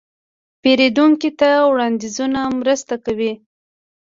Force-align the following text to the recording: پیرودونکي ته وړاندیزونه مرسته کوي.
پیرودونکي 0.61 1.29
ته 1.39 1.49
وړاندیزونه 1.71 2.39
مرسته 2.59 2.95
کوي. 3.05 3.33